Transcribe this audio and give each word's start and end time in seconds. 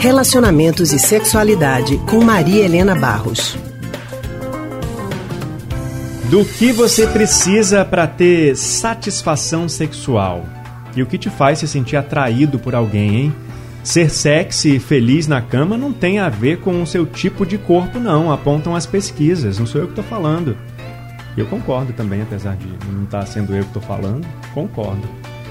Relacionamentos 0.00 0.92
e 0.92 0.98
Sexualidade 0.98 1.98
com 2.08 2.22
Maria 2.22 2.64
Helena 2.64 2.94
Barros. 2.94 3.58
Do 6.30 6.44
que 6.44 6.70
você 6.70 7.04
precisa 7.04 7.84
para 7.84 8.06
ter 8.06 8.56
satisfação 8.56 9.68
sexual? 9.68 10.46
E 10.94 11.02
o 11.02 11.06
que 11.06 11.18
te 11.18 11.28
faz 11.28 11.58
se 11.58 11.66
sentir 11.66 11.96
atraído 11.96 12.60
por 12.60 12.76
alguém, 12.76 13.16
hein? 13.16 13.34
Ser 13.82 14.08
sexy 14.08 14.76
e 14.76 14.78
feliz 14.78 15.26
na 15.26 15.42
cama 15.42 15.76
não 15.76 15.92
tem 15.92 16.20
a 16.20 16.28
ver 16.28 16.60
com 16.60 16.80
o 16.80 16.86
seu 16.86 17.04
tipo 17.04 17.44
de 17.44 17.58
corpo, 17.58 17.98
não. 17.98 18.30
Apontam 18.30 18.76
as 18.76 18.86
pesquisas, 18.86 19.58
não 19.58 19.66
sou 19.66 19.80
eu 19.80 19.88
que 19.88 19.94
estou 19.94 20.04
falando. 20.04 20.56
Eu 21.36 21.46
concordo 21.46 21.92
também, 21.92 22.22
apesar 22.22 22.54
de 22.54 22.68
não 22.92 23.02
estar 23.02 23.20
tá 23.20 23.26
sendo 23.26 23.52
eu 23.52 23.62
que 23.62 23.70
estou 23.70 23.82
falando, 23.82 24.24
concordo. 24.54 25.08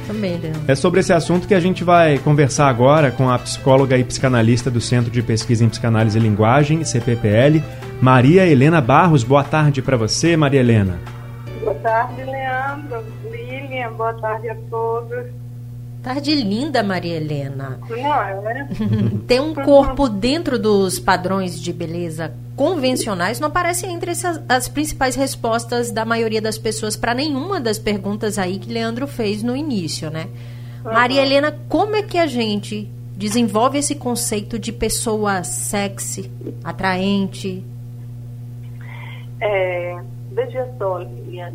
Também, 0.07 0.37
Leandro. 0.37 0.61
É 0.67 0.73
sobre 0.73 1.01
esse 1.01 1.11
assunto 1.11 1.47
que 1.47 1.53
a 1.53 1.59
gente 1.59 1.83
vai 1.83 2.17
conversar 2.17 2.69
agora 2.69 3.11
com 3.11 3.29
a 3.29 3.37
psicóloga 3.37 3.97
e 3.97 4.03
psicanalista 4.03 4.71
do 4.71 4.79
Centro 4.79 5.11
de 5.11 5.21
Pesquisa 5.21 5.65
em 5.65 5.69
Psicanálise 5.69 6.17
e 6.17 6.21
Linguagem, 6.21 6.83
CPPL, 6.83 7.61
Maria 8.01 8.45
Helena 8.45 8.79
Barros. 8.79 9.23
Boa 9.23 9.43
tarde 9.43 9.81
para 9.81 9.97
você, 9.97 10.37
Maria 10.37 10.61
Helena. 10.61 10.97
Boa 11.61 11.75
tarde, 11.75 12.23
Leandro. 12.23 13.03
Lilian, 13.29 13.91
boa 13.93 14.13
tarde 14.13 14.49
a 14.49 14.55
todos. 14.69 15.46
Tarde 16.07 16.33
linda, 16.35 16.81
Maria 16.81 17.17
Helena. 17.17 17.81
Não? 17.89 19.19
Tem 19.27 19.41
um 19.41 19.53
corpo 19.53 20.07
dentro 20.07 20.57
dos 20.57 20.99
padrões 20.99 21.59
de 21.59 21.73
beleza 21.73 22.33
convencionais, 22.55 23.41
não 23.41 23.49
aparece 23.49 23.85
entre 23.87 24.11
essas, 24.11 24.41
as 24.47 24.69
principais 24.69 25.17
respostas 25.17 25.91
da 25.91 26.05
maioria 26.05 26.41
das 26.41 26.57
pessoas 26.57 26.95
para 26.95 27.13
nenhuma 27.13 27.59
das 27.59 27.77
perguntas 27.77 28.39
aí 28.39 28.57
que 28.57 28.71
Leandro 28.71 29.05
fez 29.05 29.43
no 29.43 29.53
início, 29.53 30.09
né? 30.09 30.29
Uhum. 30.85 30.93
Maria 30.93 31.21
Helena, 31.21 31.53
como 31.67 31.97
é 31.97 32.01
que 32.01 32.17
a 32.17 32.25
gente 32.25 32.89
desenvolve 33.17 33.77
esse 33.77 33.93
conceito 33.93 34.57
de 34.57 34.71
pessoa 34.71 35.43
sexy, 35.43 36.31
atraente? 36.63 37.65
É, 39.41 39.99
veja 40.31 40.69
só, 40.77 40.99
Lilian, 40.99 41.51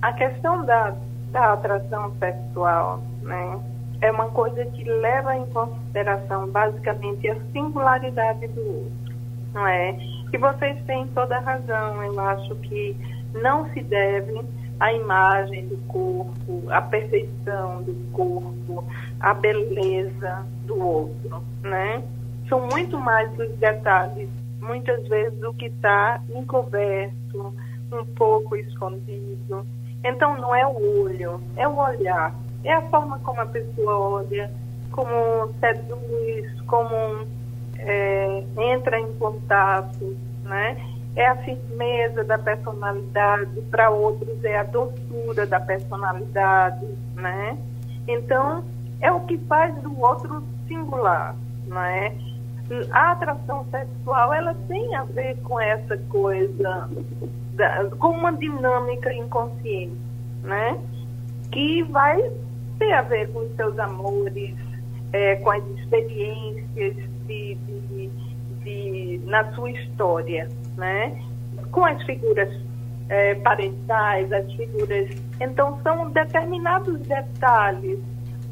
a 0.00 0.14
questão 0.14 0.64
da, 0.64 0.94
da 1.30 1.52
atração 1.52 2.10
sexual, 2.18 3.02
né? 3.20 3.60
É 4.02 4.10
uma 4.10 4.28
coisa 4.30 4.64
que 4.66 4.84
leva 4.84 5.36
em 5.36 5.46
consideração 5.46 6.48
basicamente 6.48 7.28
a 7.28 7.36
singularidade 7.52 8.48
do 8.48 8.60
outro, 8.60 9.14
não 9.54 9.66
é? 9.66 9.96
E 10.32 10.36
vocês 10.36 10.76
têm 10.86 11.06
toda 11.08 11.36
a 11.36 11.40
razão, 11.40 12.02
eu 12.04 12.18
acho 12.18 12.54
que 12.56 12.96
não 13.32 13.72
se 13.72 13.80
deve 13.80 14.42
a 14.80 14.92
imagem 14.92 15.68
do 15.68 15.76
corpo, 15.86 16.64
a 16.68 16.82
perfeição 16.82 17.82
do 17.84 17.94
corpo, 18.10 18.84
a 19.20 19.32
beleza 19.32 20.44
do 20.66 20.84
outro, 20.84 21.40
né? 21.62 22.02
São 22.48 22.66
muito 22.66 22.98
mais 22.98 23.30
os 23.38 23.56
detalhes, 23.58 24.28
muitas 24.60 25.06
vezes 25.06 25.40
o 25.44 25.54
que 25.54 25.66
está 25.66 26.20
encoberto, 26.34 27.54
um 27.92 28.04
pouco 28.16 28.56
escondido. 28.56 29.64
Então 30.02 30.36
não 30.38 30.52
é 30.52 30.66
o 30.66 31.02
olho, 31.02 31.40
é 31.56 31.68
o 31.68 31.76
olhar, 31.76 32.34
é 32.64 32.72
a 32.72 32.82
forma 32.82 33.18
como 33.20 33.40
a 33.40 33.46
pessoa 33.46 33.98
olha, 33.98 34.50
como 34.90 35.52
seduz, 35.60 36.60
como 36.62 37.26
é, 37.78 38.44
entra 38.58 39.00
em 39.00 39.12
contato, 39.14 40.16
né? 40.44 40.76
É 41.14 41.26
a 41.26 41.36
firmeza 41.36 42.24
da 42.24 42.38
personalidade, 42.38 43.60
para 43.70 43.90
outros 43.90 44.42
é 44.44 44.58
a 44.58 44.62
doçura 44.62 45.46
da 45.46 45.60
personalidade, 45.60 46.86
né? 47.14 47.58
Então, 48.06 48.64
é 49.00 49.10
o 49.10 49.20
que 49.20 49.36
faz 49.38 49.74
do 49.82 50.00
outro 50.00 50.42
singular, 50.66 51.34
né? 51.66 52.16
A 52.92 53.12
atração 53.12 53.66
sexual, 53.70 54.32
ela 54.32 54.54
tem 54.68 54.94
a 54.94 55.04
ver 55.04 55.36
com 55.42 55.60
essa 55.60 55.96
coisa, 56.08 56.88
da, 57.52 57.90
com 57.98 58.08
uma 58.08 58.32
dinâmica 58.32 59.12
inconsciente, 59.12 59.98
né? 60.42 60.78
Que 61.50 61.82
vai 61.82 62.30
ter 62.82 62.92
a 62.92 63.02
ver 63.02 63.28
com 63.32 63.40
os 63.40 63.54
seus 63.54 63.78
amores, 63.78 64.56
é, 65.12 65.36
com 65.36 65.50
as 65.52 65.64
experiências 65.78 66.96
de, 67.26 67.54
de, 67.54 68.10
de, 68.64 69.20
na 69.24 69.52
sua 69.52 69.70
história, 69.70 70.48
né? 70.76 71.16
Com 71.70 71.84
as 71.84 72.02
figuras 72.02 72.48
é, 73.08 73.36
parentais, 73.36 74.32
as 74.32 74.52
figuras. 74.52 75.08
Então, 75.40 75.78
são 75.82 76.10
determinados 76.10 76.98
detalhes, 77.02 78.00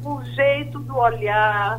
o 0.03 0.23
jeito 0.23 0.79
do 0.79 0.97
olhar, 0.97 1.77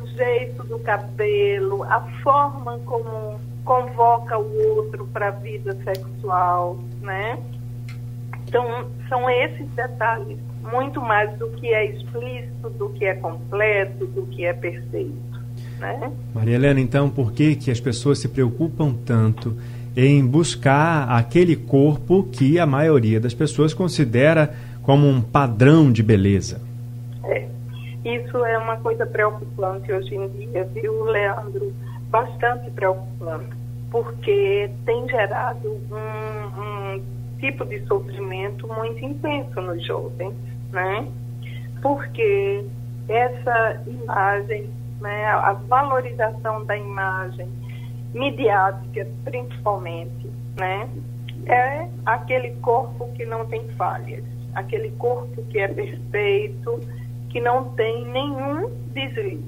o 0.00 0.06
jeito 0.06 0.62
do 0.64 0.78
cabelo, 0.78 1.82
a 1.82 2.00
forma 2.22 2.78
como 2.80 3.40
convoca 3.64 4.38
o 4.38 4.76
outro 4.76 5.04
para 5.08 5.28
a 5.28 5.32
vida 5.32 5.76
sexual, 5.82 6.78
né? 7.00 7.38
Então, 8.46 8.88
são 9.08 9.28
esses 9.28 9.68
detalhes 9.72 10.38
muito 10.70 11.00
mais 11.00 11.36
do 11.38 11.48
que 11.50 11.66
é 11.68 11.86
explícito, 11.86 12.70
do 12.70 12.90
que 12.90 13.04
é 13.04 13.14
completo, 13.14 14.06
do 14.06 14.26
que 14.26 14.44
é 14.44 14.52
perfeito. 14.52 15.28
Né? 15.78 16.12
Maria 16.34 16.56
Helena, 16.56 16.80
então, 16.80 17.08
por 17.08 17.32
que, 17.32 17.54
que 17.54 17.70
as 17.70 17.80
pessoas 17.80 18.18
se 18.18 18.28
preocupam 18.28 18.92
tanto 18.92 19.56
em 19.96 20.24
buscar 20.24 21.08
aquele 21.10 21.56
corpo 21.56 22.24
que 22.24 22.58
a 22.58 22.66
maioria 22.66 23.20
das 23.20 23.34
pessoas 23.34 23.74
considera 23.74 24.54
como 24.82 25.06
um 25.06 25.20
padrão 25.20 25.90
de 25.90 26.02
beleza? 26.02 26.60
É, 27.24 27.46
isso 28.04 28.44
é 28.44 28.58
uma 28.58 28.76
coisa 28.76 29.06
preocupante 29.06 29.92
hoje 29.92 30.14
em 30.14 30.28
dia, 30.28 30.64
viu, 30.72 31.04
Leandro? 31.04 31.72
Bastante 32.10 32.70
preocupante, 32.70 33.50
porque 33.90 34.70
tem 34.86 35.08
gerado 35.08 35.68
um, 35.90 36.94
um 36.96 37.02
tipo 37.38 37.64
de 37.64 37.84
sofrimento 37.86 38.66
muito 38.66 39.04
intenso 39.04 39.60
nos 39.60 39.84
jovens 39.86 40.34
né? 40.72 41.06
Porque 41.82 42.64
essa 43.08 43.82
imagem, 43.86 44.70
né, 45.00 45.26
a 45.26 45.52
valorização 45.52 46.64
da 46.64 46.76
imagem 46.76 47.48
midiática, 48.12 49.06
principalmente, 49.24 50.30
né, 50.56 50.88
é 51.46 51.88
aquele 52.04 52.50
corpo 52.56 53.10
que 53.14 53.24
não 53.24 53.46
tem 53.46 53.66
falhas, 53.76 54.24
aquele 54.54 54.90
corpo 54.92 55.42
que 55.44 55.58
é 55.58 55.68
perfeito, 55.68 56.80
que 57.30 57.40
não 57.40 57.70
tem 57.70 58.04
nenhum 58.06 58.70
deslize. 58.92 59.44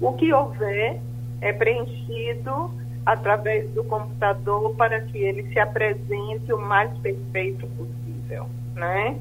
O 0.00 0.12
que 0.12 0.32
houver 0.32 1.00
é 1.40 1.52
preenchido 1.52 2.70
através 3.04 3.70
do 3.70 3.84
computador 3.84 4.74
para 4.74 5.00
que 5.00 5.18
ele 5.18 5.44
se 5.52 5.58
apresente 5.58 6.52
o 6.52 6.58
mais 6.58 6.90
perfeito 6.98 7.66
possível, 7.68 8.46
né? 8.74 9.16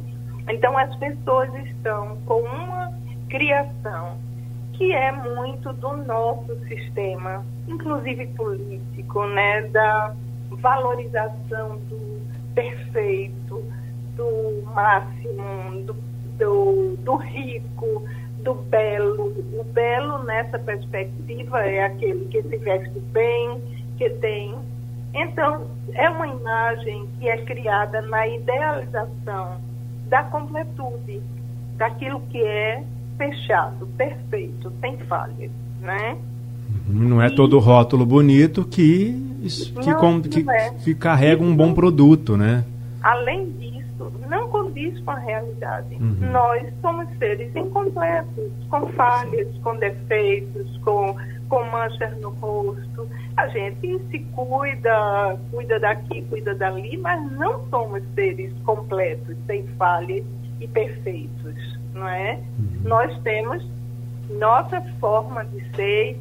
Então, 0.47 0.77
as 0.77 0.95
pessoas 0.97 1.53
estão 1.65 2.17
com 2.25 2.41
uma 2.41 2.93
criação 3.29 4.17
que 4.73 4.91
é 4.91 5.11
muito 5.11 5.73
do 5.73 5.97
nosso 5.97 6.55
sistema, 6.67 7.45
inclusive 7.67 8.27
político, 8.27 9.25
né, 9.27 9.61
da 9.69 10.13
valorização 10.51 11.77
do 11.89 12.21
perfeito, 12.53 13.63
do 14.15 14.63
máximo, 14.73 15.83
do, 15.83 15.93
do, 16.37 16.95
do 16.97 17.15
rico, 17.15 18.03
do 18.43 18.53
belo. 18.53 19.33
O 19.59 19.63
belo, 19.63 20.23
nessa 20.23 20.59
perspectiva, 20.59 21.61
é 21.61 21.85
aquele 21.85 22.25
que 22.25 22.43
se 22.43 22.57
veste 22.57 22.99
bem, 23.11 23.61
que 23.97 24.09
tem. 24.09 24.55
Então, 25.13 25.67
é 25.93 26.09
uma 26.09 26.27
imagem 26.27 27.07
que 27.17 27.29
é 27.29 27.37
criada 27.37 28.01
na 28.01 28.27
idealização 28.27 29.59
da 30.07 30.23
completude, 30.23 31.21
daquilo 31.77 32.21
que 32.29 32.41
é 32.41 32.83
fechado, 33.17 33.87
perfeito, 33.97 34.71
sem 34.81 34.97
falhas, 34.99 35.51
né? 35.81 36.17
Uhum, 36.87 37.09
não 37.09 37.21
é 37.21 37.29
todo 37.29 37.59
rótulo 37.59 38.05
bonito 38.05 38.65
que, 38.65 39.13
que, 39.81 39.89
não, 39.89 39.99
com, 39.99 40.21
que, 40.21 40.49
é. 40.49 40.69
que 40.83 40.95
carrega 40.95 41.43
um 41.43 41.55
bom 41.55 41.73
produto, 41.73 42.35
né? 42.35 42.65
Além 43.01 43.51
disso, 43.51 44.11
não 44.29 44.49
condiz 44.49 44.99
com 45.01 45.11
a 45.11 45.19
realidade. 45.19 45.95
Uhum. 45.95 46.31
Nós 46.31 46.67
somos 46.81 47.07
seres 47.17 47.55
incompletos, 47.55 48.51
com 48.69 48.87
falhas, 48.93 49.47
com 49.63 49.75
defeitos, 49.77 50.77
com, 50.77 51.15
com 51.55 51.63
manchas 51.63 52.19
no 52.19 52.31
rosto. 52.31 53.09
A 53.37 53.47
gente 53.47 53.97
se 54.11 54.19
cuida, 54.19 55.39
cuida 55.51 55.79
daqui, 55.79 56.21
cuida 56.23 56.53
dali, 56.53 56.97
mas 56.97 57.31
não 57.31 57.65
somos 57.69 58.03
seres 58.13 58.51
completos, 58.65 59.37
sem 59.47 59.65
falhas 59.77 60.25
e 60.59 60.67
perfeitos, 60.67 61.79
não 61.93 62.09
é? 62.09 62.41
Uhum. 62.59 62.81
Nós 62.83 63.17
temos 63.21 63.65
nossa 64.29 64.81
forma 64.99 65.45
de 65.45 65.63
ser 65.77 66.19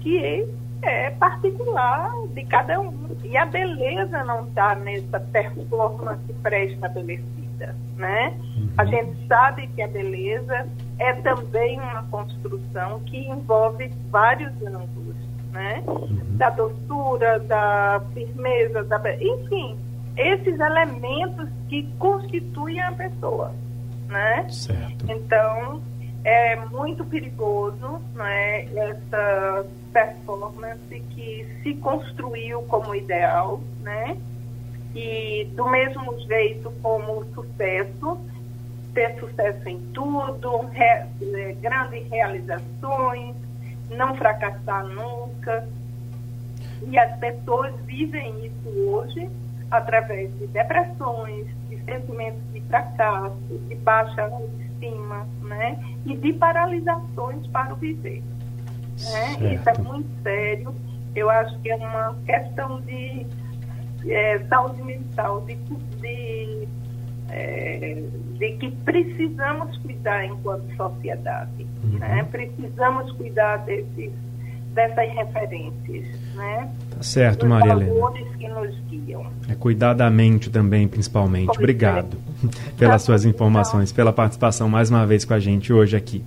que 0.00 0.46
é 0.82 1.10
particular 1.10 2.12
de 2.32 2.44
cada 2.44 2.80
um. 2.80 2.94
E 3.24 3.36
a 3.36 3.46
beleza 3.46 4.22
não 4.22 4.46
está 4.46 4.76
nessa 4.76 5.18
performance 5.18 6.32
pré-estabelecida, 6.40 7.74
né? 7.96 8.32
Uhum. 8.56 8.68
A 8.78 8.84
gente 8.84 9.26
sabe 9.26 9.66
que 9.68 9.82
a 9.82 9.88
beleza 9.88 10.68
é 10.98 11.12
também 11.14 11.78
uma 11.80 12.02
construção 12.04 13.00
que 13.00 13.18
envolve 13.28 13.88
vários 14.10 14.52
ângulos, 14.62 15.16
né? 15.52 15.82
Uhum. 15.86 16.36
Da 16.36 16.50
doçura, 16.50 17.38
da 17.40 18.02
firmeza, 18.14 18.82
da... 18.84 19.00
enfim, 19.14 19.76
esses 20.16 20.58
elementos 20.58 21.48
que 21.68 21.86
constituem 21.98 22.80
a 22.80 22.92
pessoa, 22.92 23.52
né? 24.08 24.48
Certo. 24.48 25.10
Então, 25.10 25.82
é 26.24 26.56
muito 26.56 27.04
perigoso, 27.04 28.00
né? 28.14 28.64
Essa 28.74 29.66
performance 29.92 31.00
que 31.10 31.46
se 31.62 31.74
construiu 31.74 32.62
como 32.62 32.94
ideal, 32.94 33.60
né? 33.80 34.16
E 34.94 35.44
do 35.54 35.68
mesmo 35.68 36.18
jeito 36.20 36.72
como 36.82 37.20
o 37.20 37.24
sucesso, 37.34 38.18
ter 38.96 39.14
sucesso 39.20 39.68
em 39.68 39.78
tudo, 39.92 40.60
re, 40.72 40.82
é, 40.82 41.54
grandes 41.60 42.10
realizações, 42.10 43.36
não 43.90 44.16
fracassar 44.16 44.86
nunca. 44.86 45.68
E 46.82 46.98
as 46.98 47.14
pessoas 47.18 47.74
vivem 47.84 48.46
isso 48.46 48.68
hoje 48.88 49.28
através 49.70 50.32
de 50.38 50.46
depressões, 50.46 51.46
de 51.68 51.76
sentimentos 51.84 52.40
de 52.54 52.60
fracasso, 52.62 53.36
de 53.68 53.74
baixa 53.74 54.22
autoestima, 54.22 55.26
né? 55.42 55.78
E 56.06 56.16
de 56.16 56.32
paralisações 56.32 57.46
para 57.48 57.74
o 57.74 57.76
viver. 57.76 58.22
Né? 58.98 59.54
Isso 59.54 59.68
é 59.68 59.78
muito 59.78 60.08
sério. 60.22 60.74
Eu 61.14 61.28
acho 61.28 61.58
que 61.60 61.70
é 61.70 61.76
uma 61.76 62.16
questão 62.24 62.80
de 62.80 63.26
é, 64.08 64.38
saúde 64.48 64.82
mental, 64.82 65.42
de, 65.42 65.54
de, 65.54 66.55
é, 67.30 68.02
de, 68.38 68.52
que 68.52 68.70
precisamos 68.84 69.76
cuidar 69.78 70.24
enquanto 70.24 70.64
sociedade. 70.76 71.66
Uhum. 71.84 71.98
Né? 71.98 72.26
Precisamos 72.30 73.10
cuidar 73.12 73.58
desses, 73.58 74.10
dessas 74.74 75.12
referências. 75.14 76.06
Né? 76.34 76.70
Tá 76.90 77.02
certo, 77.02 77.46
Maria 77.46 77.72
Helena. 77.72 78.12
que 78.38 78.48
nos 78.48 78.74
guiam. 78.88 79.26
É 79.48 79.54
cuidar 79.54 79.94
da 79.94 80.10
mente 80.10 80.50
também, 80.50 80.86
principalmente. 80.86 81.46
Pois 81.46 81.58
Obrigado 81.58 82.16
é. 82.44 82.72
pelas 82.78 83.02
suas 83.02 83.24
informações, 83.24 83.92
pela 83.92 84.12
participação 84.12 84.68
mais 84.68 84.90
uma 84.90 85.06
vez 85.06 85.24
com 85.24 85.34
a 85.34 85.40
gente 85.40 85.72
hoje 85.72 85.96
aqui. 85.96 86.24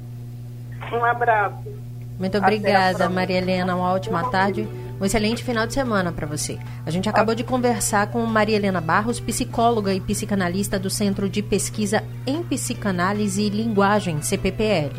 Um 0.91 1.05
abraço. 1.05 1.69
Muito 2.17 2.37
obrigada, 2.37 3.07
Maria 3.07 3.37
Helena. 3.37 3.75
Uma 3.75 3.93
ótima 3.93 4.29
tarde. 4.29 4.67
Um 4.99 5.05
excelente 5.05 5.43
final 5.43 5.65
de 5.65 5.73
semana 5.73 6.11
para 6.11 6.27
você. 6.27 6.59
A 6.85 6.91
gente 6.91 7.07
acabou 7.07 7.33
de 7.33 7.43
conversar 7.43 8.07
com 8.07 8.25
Maria 8.25 8.57
Helena 8.57 8.81
Barros, 8.81 9.19
psicóloga 9.19 9.93
e 9.93 10.01
psicanalista 10.01 10.77
do 10.77 10.89
Centro 10.89 11.29
de 11.29 11.41
Pesquisa 11.41 12.03
em 12.27 12.43
Psicanálise 12.43 13.43
e 13.43 13.49
Linguagem, 13.49 14.21
CPPL. 14.21 14.91